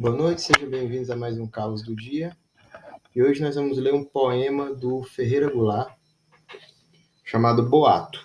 Boa 0.00 0.14
noite, 0.14 0.42
sejam 0.42 0.70
bem-vindos 0.70 1.10
a 1.10 1.16
mais 1.16 1.40
um 1.40 1.48
Caos 1.48 1.82
do 1.82 1.92
Dia. 1.96 2.36
E 3.16 3.20
hoje 3.20 3.42
nós 3.42 3.56
vamos 3.56 3.78
ler 3.78 3.92
um 3.92 4.04
poema 4.04 4.72
do 4.72 5.02
Ferreira 5.02 5.50
Goulart 5.50 5.92
chamado 7.24 7.68
Boato. 7.68 8.24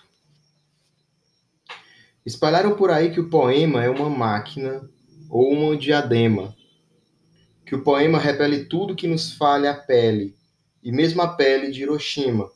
Espalharam 2.23 2.75
por 2.75 2.91
aí 2.91 3.11
que 3.11 3.20
o 3.20 3.27
poema 3.27 3.83
é 3.83 3.89
uma 3.89 4.07
máquina 4.07 4.88
ou 5.27 5.51
uma 5.51 5.75
diadema, 5.75 6.55
que 7.65 7.73
o 7.73 7.83
poema 7.83 8.19
repele 8.19 8.65
tudo 8.65 8.95
que 8.95 9.07
nos 9.07 9.34
falha 9.34 9.71
a 9.71 9.76
pele, 9.76 10.37
e 10.84 10.91
mesmo 10.91 11.23
a 11.23 11.29
pele 11.29 11.71
de 11.71 11.81
Hiroshima, 11.81 12.51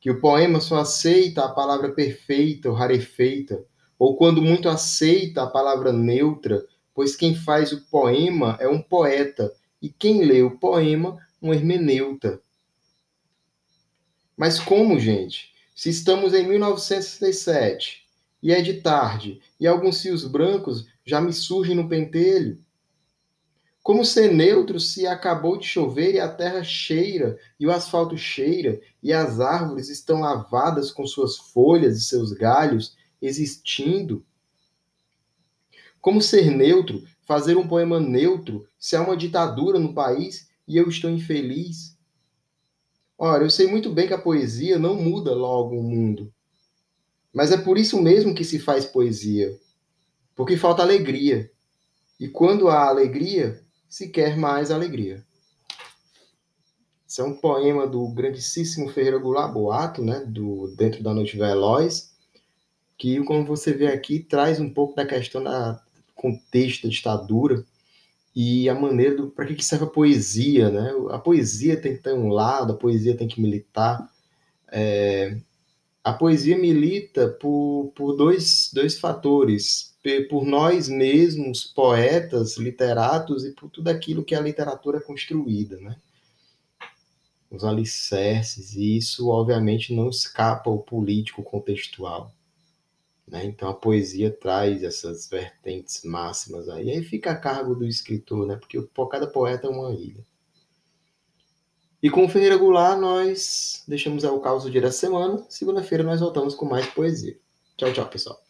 que 0.00 0.10
o 0.10 0.22
poema 0.22 0.58
só 0.58 0.78
aceita 0.78 1.44
a 1.44 1.50
palavra 1.50 1.90
perfeita 1.92 2.70
ou 2.70 2.74
rarefeita, 2.74 3.62
ou 3.98 4.16
quando 4.16 4.40
muito 4.40 4.70
aceita 4.70 5.42
a 5.42 5.46
palavra 5.46 5.92
neutra, 5.92 6.64
pois 6.98 7.14
quem 7.14 7.32
faz 7.32 7.70
o 7.70 7.82
poema 7.82 8.56
é 8.58 8.66
um 8.66 8.82
poeta, 8.82 9.54
e 9.80 9.88
quem 9.88 10.24
lê 10.24 10.42
o 10.42 10.58
poema, 10.58 11.16
um 11.40 11.54
hermeneuta. 11.54 12.42
Mas 14.36 14.58
como, 14.58 14.98
gente? 14.98 15.54
Se 15.76 15.90
estamos 15.90 16.34
em 16.34 16.44
1967 16.48 18.04
e 18.42 18.52
é 18.52 18.60
de 18.60 18.80
tarde 18.80 19.40
e 19.60 19.66
alguns 19.68 20.02
fios 20.02 20.24
brancos 20.24 20.88
já 21.06 21.20
me 21.20 21.32
surgem 21.32 21.76
no 21.76 21.88
pentelho, 21.88 22.58
como 23.80 24.04
ser 24.04 24.34
neutro 24.34 24.80
se 24.80 25.06
acabou 25.06 25.56
de 25.56 25.68
chover 25.68 26.16
e 26.16 26.20
a 26.20 26.28
terra 26.28 26.64
cheira, 26.64 27.38
e 27.60 27.66
o 27.68 27.70
asfalto 27.70 28.18
cheira, 28.18 28.80
e 29.00 29.12
as 29.12 29.38
árvores 29.38 29.88
estão 29.88 30.18
lavadas 30.18 30.90
com 30.90 31.06
suas 31.06 31.36
folhas 31.36 31.96
e 31.96 32.02
seus 32.02 32.32
galhos, 32.32 32.96
existindo? 33.22 34.26
Como 36.00 36.22
ser 36.22 36.50
neutro, 36.50 37.02
fazer 37.26 37.56
um 37.56 37.66
poema 37.66 37.98
neutro, 38.00 38.66
se 38.78 38.96
há 38.96 39.02
uma 39.02 39.16
ditadura 39.16 39.78
no 39.78 39.92
país 39.92 40.48
e 40.66 40.76
eu 40.76 40.88
estou 40.88 41.10
infeliz? 41.10 41.96
Ora, 43.18 43.44
eu 43.44 43.50
sei 43.50 43.66
muito 43.66 43.90
bem 43.90 44.06
que 44.06 44.14
a 44.14 44.20
poesia 44.20 44.78
não 44.78 44.94
muda 44.94 45.34
logo 45.34 45.76
o 45.76 45.82
mundo. 45.82 46.32
Mas 47.34 47.50
é 47.50 47.56
por 47.56 47.76
isso 47.76 48.00
mesmo 48.00 48.34
que 48.34 48.44
se 48.44 48.58
faz 48.58 48.84
poesia. 48.84 49.58
Porque 50.36 50.56
falta 50.56 50.82
alegria. 50.82 51.50
E 52.18 52.28
quando 52.28 52.68
há 52.68 52.88
alegria, 52.88 53.62
se 53.88 54.08
quer 54.08 54.36
mais 54.36 54.70
alegria. 54.70 55.24
Esse 57.08 57.20
é 57.20 57.24
um 57.24 57.34
poema 57.34 57.86
do 57.86 58.06
grandíssimo 58.08 58.88
Ferreira 58.90 59.18
Goulart 59.18 59.52
Boato, 59.52 60.04
né, 60.04 60.20
do 60.26 60.74
Dentro 60.76 61.02
da 61.02 61.14
Noite 61.14 61.36
Veloz, 61.38 62.14
que, 62.98 63.24
como 63.24 63.46
você 63.46 63.72
vê 63.72 63.86
aqui, 63.86 64.20
traz 64.20 64.60
um 64.60 64.68
pouco 64.68 64.94
da 64.94 65.06
questão 65.06 65.42
da 65.42 65.82
contexto 66.18 66.82
da 66.84 66.90
ditadura 66.90 67.64
e 68.34 68.68
a 68.68 68.74
maneira 68.74 69.26
para 69.28 69.46
que, 69.46 69.54
que 69.54 69.64
serve 69.64 69.84
a 69.86 69.88
poesia, 69.88 70.70
né? 70.70 70.92
A 71.10 71.18
poesia 71.18 71.80
tem 71.80 71.96
que 71.96 72.02
ter 72.02 72.12
um 72.12 72.28
lado, 72.28 72.72
a 72.72 72.76
poesia 72.76 73.16
tem 73.16 73.26
que 73.26 73.40
militar. 73.40 74.08
É, 74.70 75.38
a 76.04 76.12
poesia 76.12 76.56
milita 76.58 77.28
por, 77.28 77.92
por 77.94 78.14
dois, 78.14 78.70
dois 78.72 78.98
fatores 78.98 79.88
por 80.28 80.44
nós 80.44 80.88
mesmos, 80.88 81.64
poetas, 81.64 82.56
literatos 82.56 83.44
e 83.44 83.52
por 83.52 83.68
tudo 83.68 83.88
aquilo 83.88 84.24
que 84.24 84.34
a 84.34 84.40
literatura 84.40 84.98
é 84.98 85.00
construída, 85.00 85.76
né? 85.78 85.96
Os 87.50 87.64
alicerces, 87.64 88.74
e 88.74 88.96
isso 88.96 89.28
obviamente 89.28 89.94
não 89.94 90.08
escapa 90.08 90.70
ao 90.70 90.78
político 90.78 91.42
contextual. 91.42 92.32
Né? 93.30 93.44
Então 93.44 93.68
a 93.68 93.74
poesia 93.74 94.30
traz 94.30 94.82
essas 94.82 95.28
vertentes 95.28 96.02
máximas 96.04 96.68
aí, 96.68 96.90
aí 96.90 97.02
fica 97.02 97.30
a 97.30 97.36
cargo 97.36 97.74
do 97.74 97.86
escritor, 97.86 98.46
né? 98.46 98.56
porque 98.56 98.82
cada 99.10 99.26
poeta 99.26 99.66
é 99.66 99.70
uma 99.70 99.92
ilha. 99.92 100.24
E 102.02 102.08
com 102.08 102.24
o 102.24 102.28
Ferreira 102.28 102.56
Goulart 102.56 102.98
nós 102.98 103.82
deixamos 103.88 104.22
o 104.24 104.40
caos 104.40 104.62
do 104.62 104.70
dia 104.70 104.80
da 104.80 104.92
semana. 104.92 105.44
Segunda-feira 105.48 106.04
nós 106.04 106.20
voltamos 106.20 106.54
com 106.54 106.64
mais 106.64 106.86
poesia. 106.86 107.36
Tchau, 107.76 107.92
tchau, 107.92 108.08
pessoal. 108.08 108.47